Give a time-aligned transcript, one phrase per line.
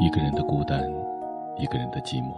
[0.00, 0.82] 一个人的孤单，
[1.56, 2.34] 一个人的寂寞，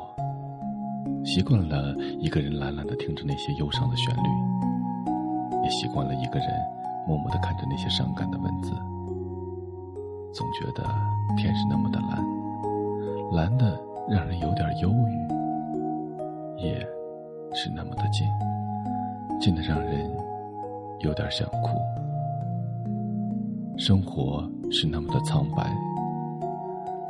[1.24, 4.28] 习惯了一个人懒懒的听着那些忧伤的旋律，
[5.62, 6.48] 也习惯了一个人
[7.06, 8.72] 默默的看着那些伤感的文字。
[10.32, 10.84] 总觉得
[11.36, 12.24] 天是那么的蓝，
[13.32, 16.86] 蓝的让人有点忧郁；夜
[17.54, 18.26] 是那么的静，
[19.40, 20.10] 静的让人
[21.00, 21.78] 有点想哭。
[23.76, 25.72] 生活是那么的苍白，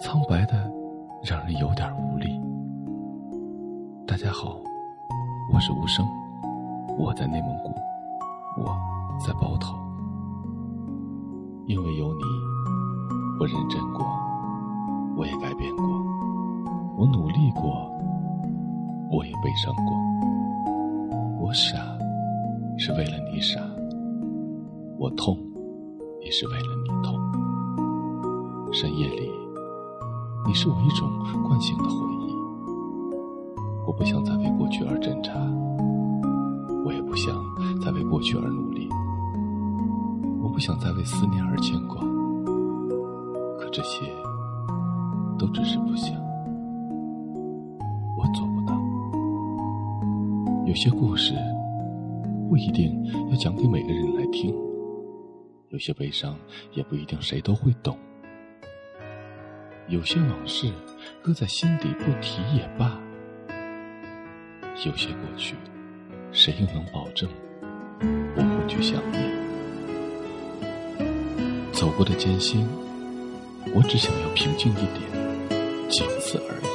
[0.01, 0.71] 苍白的
[1.23, 2.41] 让人有点无力。
[4.07, 4.61] 大家好，
[5.53, 6.05] 我是无声，
[6.99, 7.71] 我在内蒙古，
[8.61, 8.77] 我
[9.25, 9.77] 在包头，
[11.67, 12.23] 因为有你。
[13.41, 14.05] 我认真过，
[15.17, 15.87] 我也改变过，
[16.97, 17.91] 我努力过，
[19.11, 19.95] 我也悲伤过。
[21.41, 21.79] 我傻，
[22.79, 23.61] 是为了你傻；
[24.99, 25.37] 我痛，
[26.21, 27.15] 也是为了你痛。
[28.73, 29.31] 深夜里，
[30.47, 31.11] 你是我一种
[31.43, 32.35] 惯性的回忆。
[33.87, 35.33] 我不想再为过去而挣扎，
[36.85, 37.35] 我也不想
[37.81, 38.89] 再为过去而努力。
[40.43, 41.97] 我不想再为思念而牵挂。
[43.59, 44.05] 可这些
[45.39, 46.15] 都只是不想，
[48.17, 48.79] 我做不到。
[50.67, 51.35] 有些故事
[52.49, 54.55] 不一定要讲给每个人来听，
[55.71, 56.37] 有些悲伤
[56.75, 57.97] 也不一定谁都会懂。
[59.89, 60.73] 有些往事
[61.23, 62.99] 搁在心底不提也罢，
[64.85, 65.55] 有些过去
[66.33, 67.29] 谁又能保证
[68.35, 69.31] 不会去想念？
[71.73, 72.67] 走过的艰辛。
[73.75, 75.01] 我只想要平静一点，
[75.89, 76.74] 仅此而已。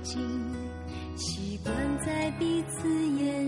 [0.00, 0.18] 美景，
[1.16, 1.74] 习惯
[2.04, 2.88] 在彼此
[3.18, 3.39] 眼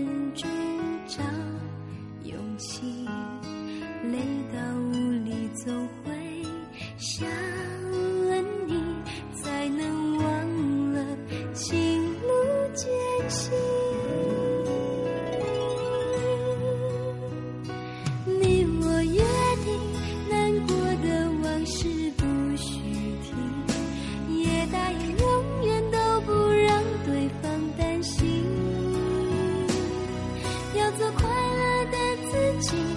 [32.63, 32.92] 去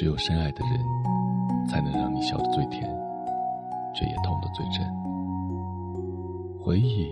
[0.00, 2.90] 只有深爱的人，才能让你笑得最甜，
[3.94, 4.82] 却也痛得最真。
[6.58, 7.06] 回忆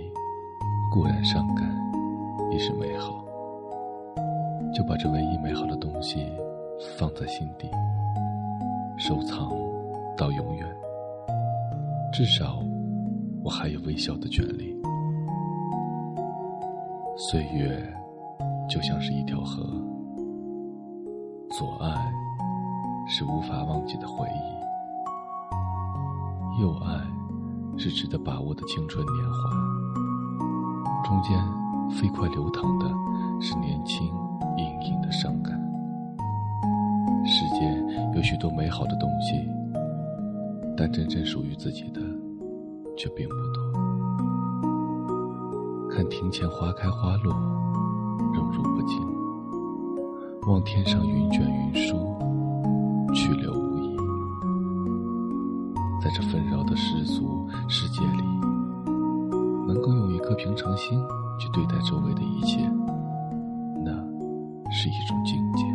[0.91, 1.69] 固然伤感，
[2.51, 3.23] 亦是美好。
[4.73, 6.33] 就把这唯一美好的东西
[6.97, 7.71] 放在心底，
[8.97, 9.51] 收藏
[10.17, 10.67] 到永远。
[12.11, 12.59] 至少，
[13.45, 14.75] 我还有微笑的权利。
[17.19, 17.87] 岁月
[18.67, 19.63] 就像是一条河，
[21.51, 22.18] 左岸。
[23.11, 24.43] 是无法忘记的回忆，
[26.61, 27.01] 右岸
[27.79, 29.49] 是值得把握的青春年华，
[31.03, 31.43] 中间
[31.91, 32.87] 飞快流淌的
[33.41, 34.13] 是年轻
[34.59, 35.59] 隐隐的伤感。
[37.25, 37.83] 世间
[38.15, 39.49] 有许多美好的东西，
[40.77, 42.03] 但真正属于自己的
[42.95, 43.63] 却并不多。
[45.91, 47.33] 看庭前花开花落，
[48.35, 49.01] 荣辱不惊；
[50.47, 51.97] 望天上云卷云舒。
[53.15, 53.97] 去留无意，
[56.01, 58.23] 在这纷扰的世俗世界里，
[59.67, 61.01] 能够用一颗平常心
[61.39, 62.61] 去对待周围的一切，
[63.85, 63.93] 那
[64.71, 65.68] 是一种境界。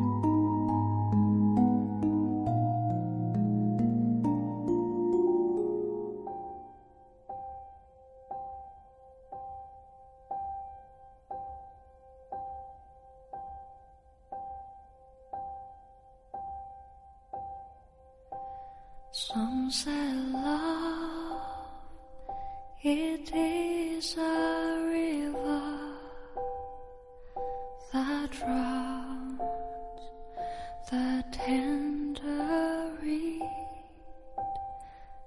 [19.27, 21.41] Some say love,
[22.83, 25.79] it is a river
[27.93, 29.39] that drowns
[30.91, 33.41] the tender reed.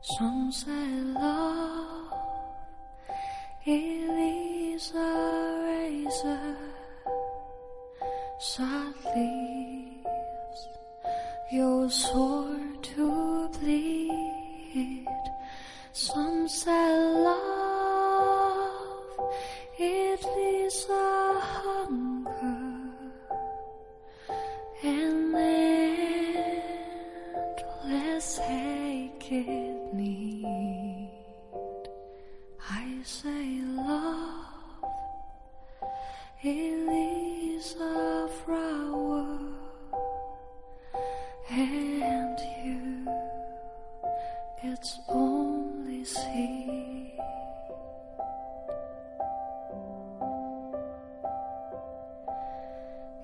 [0.03, 2.13] Some say love,
[3.65, 6.57] it is a razor
[8.59, 10.69] that leaves
[11.51, 12.66] your sword
[13.61, 15.06] bleed.
[15.93, 17.56] Some say love,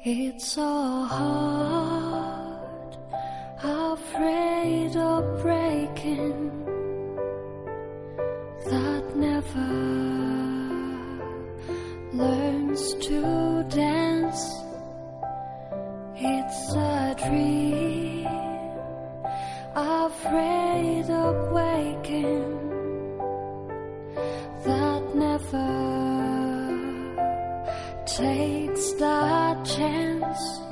[0.04, 2.96] It's so hard,
[3.62, 6.50] afraid of breaking,
[8.66, 9.70] that never
[12.12, 14.44] learns to dance.
[16.16, 17.71] It's a dream,
[29.64, 30.71] chance.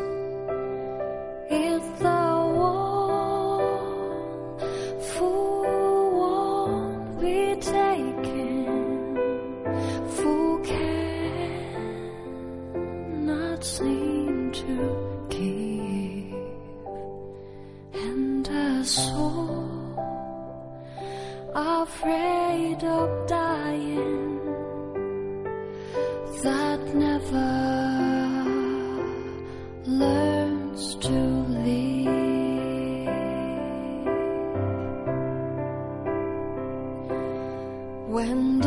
[38.11, 38.61] When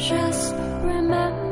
[0.00, 1.49] Just remember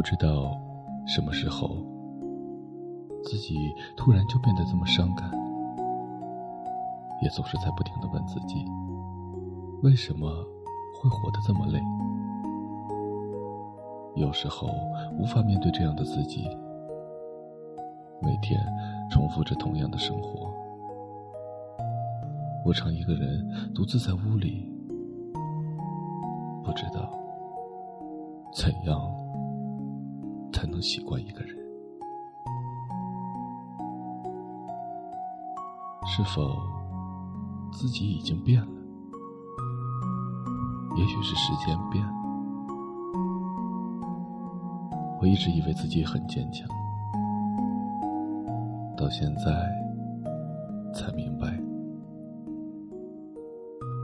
[0.00, 0.58] 不知道
[1.06, 1.76] 什么时候，
[3.22, 3.54] 自己
[3.98, 5.30] 突然就变得这么伤感，
[7.20, 8.64] 也总是在不停的问自己，
[9.82, 10.26] 为什么
[10.94, 11.78] 会活得这么累？
[14.16, 14.70] 有时候
[15.18, 16.48] 无法面对这样的自己，
[18.22, 18.58] 每天
[19.10, 20.50] 重复着同样的生活，
[22.64, 24.66] 我常一个人独自在屋里，
[26.64, 27.12] 不知道
[28.54, 28.98] 怎样
[30.60, 31.56] 才能习惯一个人。
[36.04, 36.54] 是否
[37.72, 38.68] 自己已经变了？
[40.96, 42.12] 也许是时间变了。
[45.22, 46.68] 我一直以为自己很坚强，
[48.98, 49.66] 到现在
[50.92, 51.58] 才明白，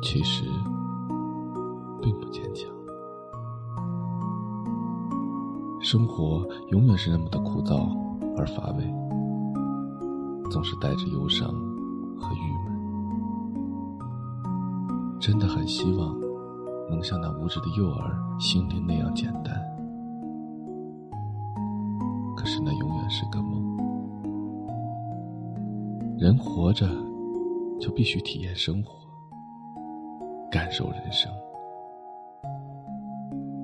[0.02, 0.44] 其实
[2.00, 2.75] 并不坚强。
[5.86, 7.96] 生活永远是那么的枯燥
[8.36, 8.82] 而乏味，
[10.50, 11.48] 总是带着忧伤
[12.18, 12.76] 和郁闷。
[15.20, 16.18] 真的很希望
[16.90, 19.54] 能像那无知的幼儿心灵那样简单，
[22.36, 23.64] 可是那永远是个梦。
[26.18, 26.88] 人活着
[27.78, 29.06] 就必须体验生活，
[30.50, 31.30] 感受人生。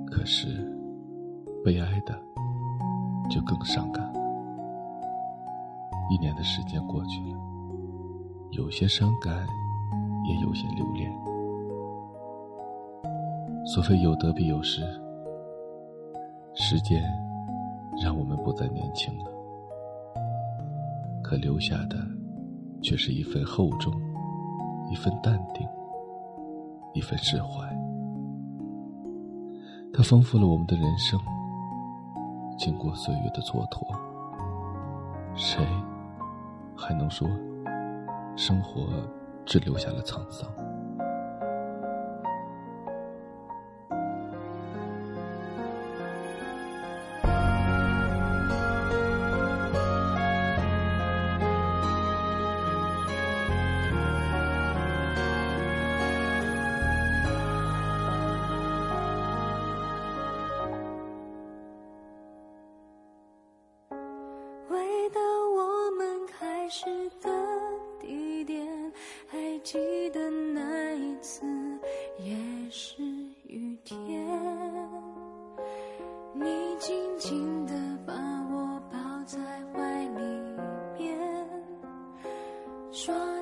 [0.05, 0.72] 可是
[1.63, 2.13] 悲哀的
[3.29, 4.19] 就更伤感了。
[6.09, 7.39] 一年的时间过去了，
[8.51, 9.33] 有些伤感，
[10.25, 11.09] 也有些留恋。
[13.65, 14.81] 所谓有得必有失，
[16.53, 17.01] 时间
[18.03, 19.25] 让我们不再年轻了，
[21.23, 21.97] 可留下的
[22.81, 23.93] 却是一份厚重，
[24.91, 25.65] 一份淡定，
[26.93, 27.65] 一份释怀。
[29.93, 31.17] 它丰富了我们的人生。
[32.57, 33.95] 经过岁月的蹉跎，
[35.35, 35.65] 谁
[36.75, 37.27] 还能说
[38.35, 38.87] 生活
[39.45, 40.49] 只留下了沧桑？
[83.05, 83.32] 说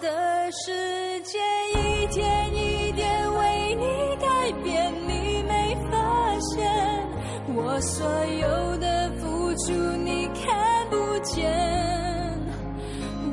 [0.00, 1.38] 的世界
[1.74, 7.06] 一天一点为你改变，你没发现
[7.54, 9.72] 我所有的付出
[10.02, 11.52] 你看不见。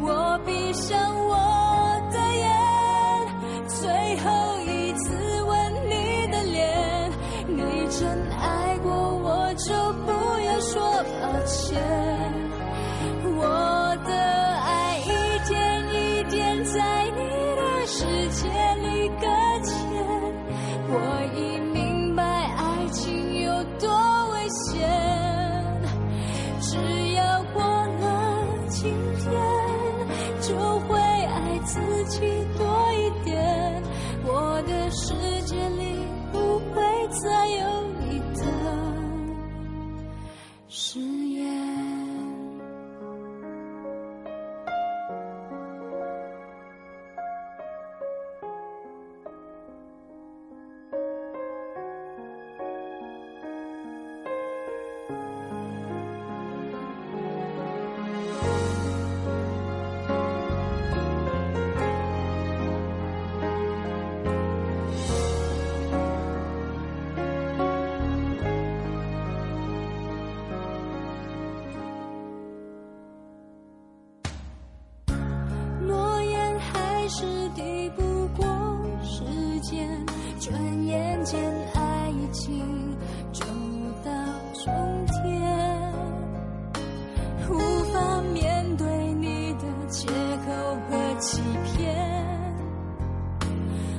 [0.01, 1.35] 我闭上我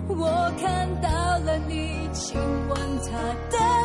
[0.08, 3.18] 我看到了你亲吻她
[3.50, 3.81] 的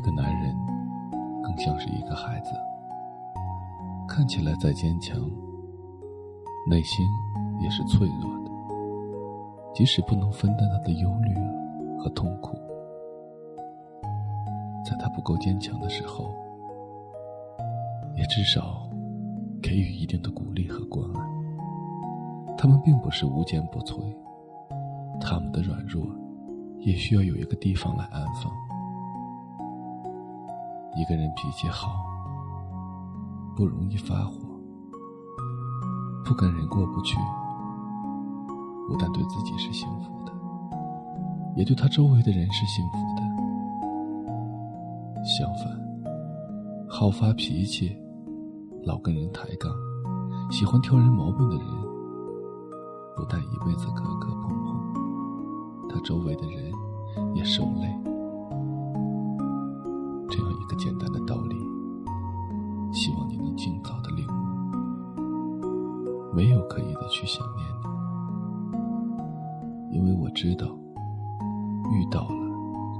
[0.00, 0.56] 一个男人，
[1.42, 2.52] 更像是一个孩子，
[4.08, 5.14] 看起来再坚强，
[6.66, 7.06] 内心
[7.60, 8.50] 也是脆弱的。
[9.74, 11.34] 即使不能分担他的忧虑
[11.98, 12.56] 和痛苦，
[14.86, 16.34] 在他不够坚强的时候，
[18.16, 18.88] 也至少
[19.62, 21.20] 给予一定的鼓励和关爱。
[22.56, 24.00] 他们并不是无坚不摧，
[25.20, 26.06] 他们的软弱
[26.78, 28.50] 也需要有一个地方来安放。
[31.00, 31.88] 一个人脾气好，
[33.56, 34.34] 不容易发火，
[36.22, 37.16] 不跟人过不去，
[38.86, 40.32] 不但对自己是幸福的，
[41.56, 43.22] 也对他周围的人是幸福的。
[45.24, 45.72] 相反，
[46.86, 47.96] 好发脾气，
[48.84, 49.72] 老跟人抬杠，
[50.50, 51.66] 喜欢挑人毛病的人，
[53.16, 56.70] 不但一辈子磕磕碰碰，他周围的人
[57.34, 57.99] 也受累。
[60.40, 61.56] 这样一个简单的道理，
[62.94, 64.30] 希望你能尽早的领悟。
[66.34, 67.66] 没有刻意的去想念
[69.90, 70.66] 你，因为我知道，
[71.92, 72.34] 遇到了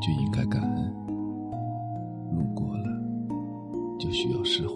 [0.02, 0.94] 就应该感恩，
[2.34, 2.84] 路过了
[3.98, 4.74] 就需要释怀。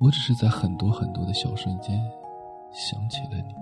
[0.00, 2.02] 我只是在很多很多的小瞬间
[2.72, 3.54] 想起了你，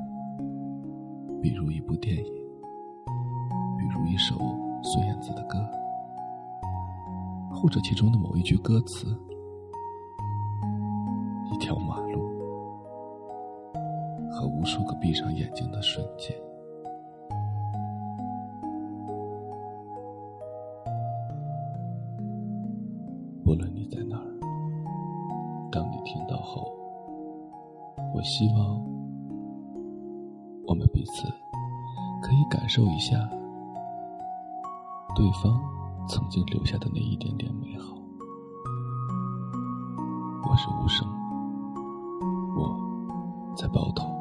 [1.43, 4.35] 比如一部电影，比如一首
[4.83, 5.59] 孙燕姿的歌。
[7.61, 9.09] 或者其中的某一句歌词，
[11.53, 12.23] 一条马路，
[14.31, 16.33] 和无数个闭上眼睛的瞬间。
[23.45, 24.27] 不论你在哪儿，
[25.73, 26.73] 当你听到后，
[28.15, 28.81] 我希望
[30.65, 31.27] 我们彼此
[32.23, 33.29] 可以感受一下
[35.17, 35.61] 对方。
[36.09, 37.95] 曾经留下的那一点点美好。
[40.49, 41.07] 我是无声，
[42.57, 44.18] 我在包头。